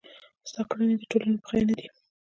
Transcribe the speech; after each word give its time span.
ستا 0.49 0.61
کړني 0.69 0.95
د 0.99 1.03
ټولني 1.09 1.37
په 1.41 1.47
خير 1.49 1.63
نه 1.69 1.73
دي. 1.79 1.87